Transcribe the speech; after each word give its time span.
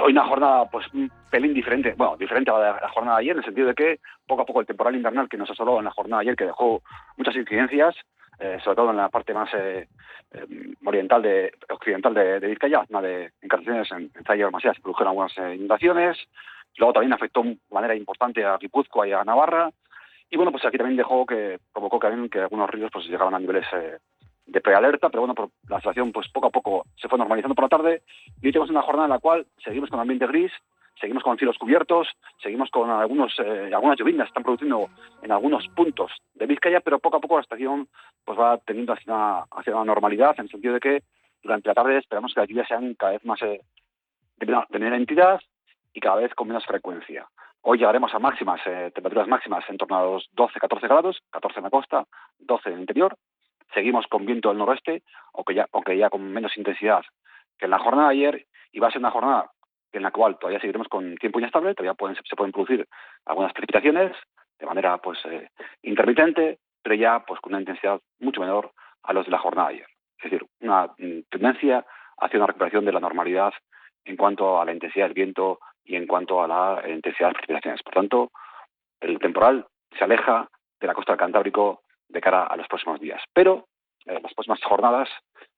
hoy 0.00 0.12
una 0.12 0.26
jornada 0.26 0.66
pues 0.70 0.86
un 0.92 1.10
pelín 1.30 1.54
diferente, 1.54 1.94
bueno, 1.96 2.16
diferente 2.16 2.50
a 2.50 2.58
la, 2.58 2.88
jornada 2.88 3.18
de 3.18 3.22
ayer, 3.22 3.32
en 3.32 3.38
el 3.38 3.44
sentido 3.44 3.68
de 3.68 3.74
que 3.74 4.00
poco 4.26 4.42
a 4.42 4.46
poco 4.46 4.60
el 4.60 4.66
temporal 4.66 4.94
invernal 4.94 5.28
que 5.28 5.36
nos 5.36 5.50
asoló 5.50 5.78
en 5.78 5.84
la 5.84 5.90
jornada 5.90 6.20
de 6.22 6.28
ayer, 6.28 6.36
que 6.36 6.46
dejó 6.46 6.82
muchas 7.16 7.36
incidencias, 7.36 7.94
eh, 8.38 8.58
sobre 8.62 8.76
todo 8.76 8.90
en 8.90 8.96
la 8.96 9.08
parte 9.08 9.34
más 9.34 9.52
eh, 9.54 9.88
eh, 10.32 10.46
oriental 10.84 11.22
de 11.22 11.52
occidental 11.70 12.14
de, 12.14 12.40
de 12.40 12.46
Vizcaya, 12.48 12.84
una 12.88 13.02
de 13.02 13.32
encarnaciones 13.40 13.90
en, 13.92 14.10
en 14.14 14.24
Zaya 14.24 14.50
Masía 14.50 14.74
se 14.74 14.80
produjeron 14.80 15.10
algunas 15.10 15.36
inundaciones, 15.36 16.16
luego 16.76 16.92
también 16.92 17.12
afectó 17.12 17.42
de 17.42 17.58
manera 17.70 17.94
importante 17.94 18.44
a 18.44 18.58
Guipúzcoa 18.58 19.08
y 19.08 19.12
a 19.12 19.24
Navarra, 19.24 19.70
y 20.30 20.36
bueno, 20.36 20.52
pues 20.52 20.64
aquí 20.64 20.76
también 20.76 20.96
dejó 20.96 21.24
que 21.24 21.58
provocó 21.72 21.98
que, 21.98 22.28
que 22.30 22.40
algunos 22.40 22.70
ríos 22.70 22.90
pues 22.92 23.06
llegaban 23.06 23.34
a 23.34 23.38
niveles 23.38 23.66
de 24.48 24.60
prealerta, 24.60 25.10
pero 25.10 25.20
bueno, 25.20 25.34
por 25.34 25.50
la 25.68 25.78
situación 25.78 26.10
pues 26.10 26.28
poco 26.28 26.46
a 26.46 26.50
poco 26.50 26.84
se 26.96 27.08
fue 27.08 27.18
normalizando 27.18 27.54
por 27.54 27.64
la 27.64 27.68
tarde 27.68 28.02
y 28.40 28.46
hoy 28.46 28.52
tenemos 28.52 28.70
una 28.70 28.82
jornada 28.82 29.06
en 29.06 29.12
la 29.12 29.18
cual 29.18 29.46
seguimos 29.62 29.90
con 29.90 30.00
ambiente 30.00 30.26
gris, 30.26 30.50
seguimos 30.98 31.22
con 31.22 31.36
cielos 31.36 31.58
cubiertos, 31.58 32.08
seguimos 32.42 32.70
con 32.70 32.90
algunos 32.90 33.38
eh, 33.38 33.70
algunas 33.74 33.98
lluvias 33.98 34.26
están 34.26 34.42
produciendo 34.42 34.88
en 35.22 35.32
algunos 35.32 35.68
puntos 35.68 36.10
de 36.34 36.46
Vizcaya, 36.46 36.80
pero 36.80 36.98
poco 36.98 37.18
a 37.18 37.20
poco 37.20 37.36
la 37.36 37.42
estación 37.42 37.88
pues 38.24 38.38
va 38.38 38.56
teniendo 38.58 38.94
hacia 38.94 39.12
una, 39.12 39.44
hacia 39.50 39.74
una 39.74 39.84
normalidad 39.84 40.34
en 40.38 40.44
el 40.44 40.50
sentido 40.50 40.74
de 40.74 40.80
que 40.80 41.02
durante 41.42 41.68
la 41.68 41.74
tarde 41.74 41.98
esperamos 41.98 42.32
que 42.32 42.40
las 42.40 42.48
lluvias 42.48 42.68
sean 42.68 42.94
cada 42.94 43.12
vez 43.12 43.24
más 43.26 43.40
eh, 43.42 43.60
de, 44.38 44.46
menor 44.46 44.66
entidad 44.94 45.40
y 45.92 46.00
cada 46.00 46.16
vez 46.16 46.34
con 46.34 46.48
menos 46.48 46.64
frecuencia. 46.64 47.28
Hoy 47.60 47.78
llegaremos 47.78 48.14
a 48.14 48.18
máximas, 48.18 48.60
eh, 48.66 48.90
temperaturas 48.94 49.28
máximas 49.28 49.64
en 49.68 49.76
torno 49.76 49.98
a 49.98 50.02
los 50.04 50.30
12-14 50.34 50.80
grados, 50.82 51.18
14 51.30 51.58
en 51.58 51.64
la 51.64 51.70
costa, 51.70 52.04
12 52.38 52.68
en 52.68 52.74
el 52.76 52.80
interior, 52.80 53.16
seguimos 53.78 54.08
con 54.08 54.26
viento 54.26 54.48
del 54.48 54.58
noroeste, 54.58 55.04
aunque 55.34 55.96
ya, 55.96 56.10
con 56.10 56.32
menos 56.32 56.56
intensidad 56.56 57.04
que 57.56 57.66
en 57.66 57.70
la 57.70 57.78
jornada 57.78 58.08
de 58.08 58.14
ayer, 58.14 58.46
y 58.72 58.80
va 58.80 58.88
a 58.88 58.90
ser 58.90 58.98
una 58.98 59.12
jornada 59.12 59.52
en 59.92 60.02
la 60.02 60.10
cual 60.10 60.36
todavía 60.36 60.60
seguiremos 60.60 60.88
con 60.88 61.16
tiempo 61.16 61.38
inestable, 61.38 61.74
todavía 61.74 61.96
se 62.28 62.36
pueden 62.36 62.52
producir 62.52 62.86
algunas 63.24 63.52
precipitaciones 63.52 64.16
de 64.58 64.66
manera 64.66 64.98
pues 64.98 65.18
eh, 65.26 65.48
intermitente, 65.82 66.58
pero 66.82 66.96
ya 66.96 67.24
pues 67.24 67.40
con 67.40 67.52
una 67.52 67.60
intensidad 67.60 68.00
mucho 68.18 68.40
menor 68.40 68.72
a 69.04 69.12
los 69.12 69.26
de 69.26 69.30
la 69.30 69.38
jornada 69.38 69.68
de 69.68 69.74
ayer. 69.74 69.86
Es 70.18 70.30
decir, 70.30 70.46
una 70.60 70.86
mm, 70.98 71.20
tendencia 71.30 71.86
hacia 72.18 72.38
una 72.38 72.48
recuperación 72.48 72.84
de 72.84 72.92
la 72.92 73.00
normalidad 73.00 73.52
en 74.04 74.16
cuanto 74.16 74.60
a 74.60 74.64
la 74.64 74.72
intensidad 74.72 75.06
del 75.06 75.14
viento 75.14 75.60
y 75.84 75.94
en 75.94 76.06
cuanto 76.08 76.42
a 76.42 76.48
la 76.48 76.82
intensidad 76.88 77.28
de 77.28 77.32
las 77.32 77.34
precipitaciones. 77.34 77.82
Por 77.84 77.94
tanto, 77.94 78.32
el 79.00 79.18
temporal 79.20 79.66
se 79.96 80.04
aleja 80.04 80.48
de 80.80 80.86
la 80.86 80.94
costa 80.94 81.12
del 81.12 81.20
Cantábrico 81.20 81.82
de 82.08 82.20
cara 82.20 82.44
a 82.44 82.56
los 82.56 82.66
próximos 82.68 83.00
días. 83.00 83.22
Pero 83.32 83.66
eh, 84.06 84.20
las 84.22 84.34
próximas 84.34 84.62
jornadas, 84.62 85.08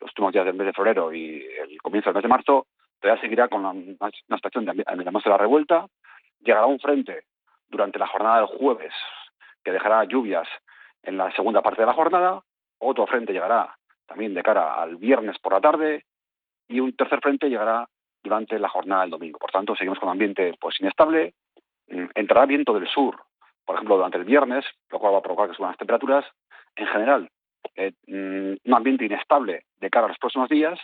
los 0.00 0.10
últimos 0.10 0.32
días 0.32 0.44
del 0.44 0.54
mes 0.54 0.66
de 0.66 0.72
febrero 0.72 1.12
y 1.12 1.44
el 1.44 1.80
comienzo 1.82 2.10
del 2.10 2.14
mes 2.16 2.22
de 2.22 2.28
marzo, 2.28 2.66
todavía 3.00 3.20
seguirá 3.20 3.48
con 3.48 3.64
una, 3.64 4.08
estación 4.36 4.64
de, 4.64 4.72
de 4.72 5.30
la 5.30 5.38
revuelta. 5.38 5.86
Llegará 6.40 6.66
un 6.66 6.78
frente 6.78 7.24
durante 7.68 7.98
la 7.98 8.06
jornada 8.06 8.36
del 8.38 8.46
jueves 8.46 8.92
que 9.64 9.72
dejará 9.72 10.04
lluvias 10.04 10.48
en 11.02 11.16
la 11.16 11.32
segunda 11.32 11.62
parte 11.62 11.82
de 11.82 11.86
la 11.86 11.94
jornada. 11.94 12.42
Otro 12.78 13.06
frente 13.06 13.32
llegará 13.32 13.74
también 14.06 14.34
de 14.34 14.42
cara 14.42 14.74
al 14.74 14.96
viernes 14.96 15.38
por 15.38 15.52
la 15.52 15.60
tarde 15.60 16.04
y 16.68 16.80
un 16.80 16.94
tercer 16.94 17.20
frente 17.20 17.48
llegará 17.48 17.86
durante 18.22 18.58
la 18.58 18.68
jornada 18.68 19.02
del 19.02 19.10
domingo. 19.10 19.38
Por 19.38 19.50
tanto, 19.50 19.74
seguimos 19.74 19.98
con 19.98 20.08
un 20.08 20.12
ambiente 20.12 20.54
pues 20.60 20.80
inestable. 20.80 21.34
Mm, 21.88 22.06
entrará 22.14 22.46
viento 22.46 22.74
del 22.74 22.88
sur 22.88 23.25
por 23.66 23.74
ejemplo, 23.74 23.96
durante 23.96 24.16
el 24.16 24.24
viernes, 24.24 24.64
lo 24.90 24.98
cual 24.98 25.14
va 25.14 25.18
a 25.18 25.22
provocar 25.22 25.50
que 25.50 25.56
suban 25.56 25.72
las 25.72 25.78
temperaturas. 25.78 26.24
En 26.76 26.86
general, 26.86 27.28
eh, 27.74 27.92
mm, 28.06 28.68
un 28.68 28.74
ambiente 28.74 29.04
inestable 29.04 29.64
de 29.80 29.90
cara 29.90 30.06
a 30.06 30.08
los 30.08 30.18
próximos 30.18 30.48
días. 30.48 30.78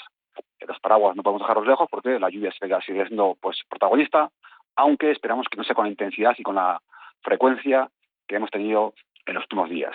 Los 0.66 0.80
paraguas 0.80 1.16
no 1.16 1.22
podemos 1.22 1.42
dejarlos 1.42 1.66
lejos 1.66 1.88
porque 1.91 2.19
la 2.19 2.28
lluvia 2.28 2.53
sigue 2.53 3.06
siendo 3.06 3.36
pues, 3.41 3.60
protagonista, 3.69 4.30
aunque 4.77 5.10
esperamos 5.10 5.47
que 5.48 5.56
no 5.56 5.64
sea 5.64 5.75
con 5.75 5.84
la 5.84 5.91
intensidad 5.91 6.34
y 6.38 6.42
con 6.42 6.56
la 6.56 6.80
frecuencia 7.22 7.88
que 8.27 8.36
hemos 8.36 8.50
tenido 8.50 8.94
en 9.27 9.34
los 9.34 9.44
últimos 9.44 9.70
días. 9.70 9.94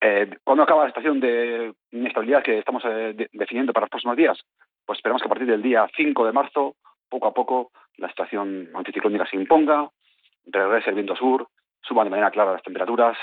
Eh, 0.00 0.30
¿Cuándo 0.44 0.62
acaba 0.62 0.84
la 0.84 0.90
situación 0.90 1.20
de 1.20 1.74
inestabilidad 1.90 2.42
que 2.42 2.58
estamos 2.58 2.82
eh, 2.86 3.28
definiendo 3.32 3.72
para 3.72 3.84
los 3.84 3.90
próximos 3.90 4.16
días? 4.16 4.38
Pues 4.86 4.98
esperamos 4.98 5.22
que 5.22 5.26
a 5.26 5.28
partir 5.28 5.46
del 5.46 5.62
día 5.62 5.88
5 5.96 6.26
de 6.26 6.32
marzo, 6.32 6.76
poco 7.08 7.26
a 7.26 7.34
poco, 7.34 7.72
la 7.96 8.08
situación 8.08 8.70
anticiclónica 8.74 9.26
se 9.26 9.36
imponga, 9.36 9.90
regrese 10.46 10.90
el 10.90 10.94
viento 10.94 11.16
sur, 11.16 11.48
suban 11.82 12.04
de 12.04 12.10
manera 12.10 12.30
clara 12.30 12.52
las 12.52 12.62
temperaturas 12.62 13.16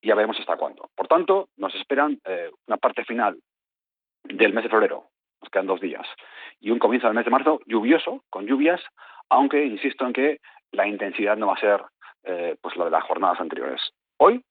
y 0.00 0.08
ya 0.08 0.14
veremos 0.14 0.38
hasta 0.38 0.56
cuándo. 0.56 0.90
Por 0.94 1.08
tanto, 1.08 1.48
nos 1.56 1.74
esperan 1.74 2.20
eh, 2.24 2.50
una 2.66 2.76
parte 2.76 3.04
final 3.04 3.38
del 4.24 4.52
mes 4.52 4.64
de 4.64 4.70
febrero, 4.70 5.04
nos 5.40 5.50
quedan 5.50 5.66
dos 5.66 5.80
días, 5.80 6.06
y 6.60 6.70
un 6.70 6.78
comienzo 6.78 7.06
del 7.06 7.16
mes 7.16 7.24
de 7.24 7.30
marzo 7.30 7.60
lluvioso, 7.66 8.22
con 8.30 8.46
lluvias, 8.46 8.80
aunque 9.28 9.64
insisto 9.64 10.06
en 10.06 10.12
que 10.12 10.40
la 10.72 10.86
intensidad 10.86 11.36
no 11.36 11.48
va 11.48 11.54
a 11.54 11.60
ser 11.60 11.82
eh, 12.24 12.56
pues 12.60 12.76
lo 12.76 12.84
de 12.84 12.90
las 12.90 13.04
jornadas 13.04 13.40
anteriores. 13.40 13.80
Hoy, 14.18 14.44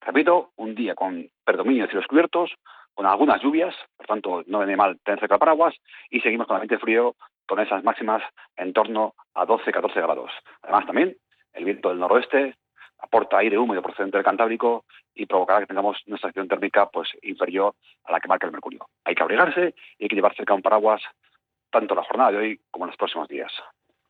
repito, 0.00 0.50
un 0.56 0.74
día 0.74 0.94
con 0.94 1.28
predominio 1.44 1.84
de 1.84 1.88
cielos 1.90 2.06
cubiertos, 2.06 2.52
con 2.94 3.06
algunas 3.06 3.40
lluvias, 3.42 3.74
por 3.96 4.06
tanto 4.06 4.42
no 4.46 4.58
viene 4.58 4.76
mal 4.76 4.98
tener 5.04 5.20
cerca 5.20 5.38
paraguas, 5.38 5.74
y 6.10 6.20
seguimos 6.20 6.46
con 6.46 6.56
ambiente 6.56 6.78
frío 6.78 7.14
con 7.46 7.60
esas 7.60 7.82
máximas 7.82 8.22
en 8.56 8.72
torno 8.72 9.14
a 9.34 9.46
12-14 9.46 9.94
grados. 9.94 10.30
Además 10.62 10.86
también 10.86 11.16
el 11.54 11.64
viento 11.64 11.88
del 11.88 11.98
noroeste 11.98 12.54
aporta 12.98 13.38
aire 13.38 13.58
húmedo 13.58 13.82
procedente 13.82 14.16
del 14.16 14.24
Cantábrico 14.24 14.84
y 15.14 15.26
provocará 15.26 15.60
que 15.60 15.66
tengamos 15.66 15.98
una 16.06 16.16
estación 16.16 16.48
térmica 16.48 16.88
pues 16.88 17.08
inferior 17.22 17.74
a 18.04 18.12
la 18.12 18.20
que 18.20 18.28
marca 18.28 18.46
el 18.46 18.52
mercurio. 18.52 18.86
Hay 19.04 19.14
que 19.14 19.22
abrigarse 19.22 19.74
y 19.98 20.04
hay 20.04 20.08
que 20.08 20.16
llevar 20.16 20.34
cerca 20.34 20.54
un 20.54 20.62
paraguas 20.62 21.02
tanto 21.70 21.94
la 21.94 22.04
jornada 22.04 22.32
de 22.32 22.38
hoy 22.38 22.60
como 22.70 22.84
en 22.84 22.88
los 22.90 22.96
próximos 22.96 23.28
días. 23.28 23.52